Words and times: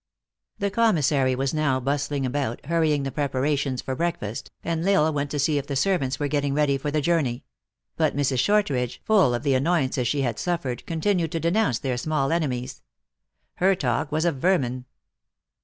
The 0.57 0.71
commissary 0.71 1.35
was 1.35 1.53
now 1.53 1.79
bustling 1.79 2.25
about, 2.25 2.65
hurrying 2.65 3.03
the 3.03 3.11
preparations 3.11 3.83
for 3.83 3.95
breakfast, 3.95 4.49
and 4.63 4.83
L 4.89 5.05
Isle 5.05 5.13
went 5.13 5.29
to 5.29 5.37
see 5.37 5.59
if 5.59 5.67
the 5.67 5.75
servants 5.75 6.19
were 6.19 6.27
getting 6.27 6.55
ready 6.55 6.75
for 6.79 6.89
the 6.89 7.01
journey; 7.01 7.43
but 7.97 8.15
Mrs. 8.15 8.39
Shortridge, 8.39 8.99
full 9.05 9.35
of 9.35 9.43
the 9.43 9.53
annoyances 9.53 10.07
she 10.07 10.21
had 10.23 10.39
suffered, 10.39 10.87
continued 10.87 11.31
to 11.33 11.39
denounce 11.39 11.77
their 11.77 11.97
small 11.97 12.31
enemies. 12.33 12.81
Her 13.57 13.75
talk 13.75 14.11
was 14.11 14.25
of 14.25 14.37
vermin. 14.37 14.85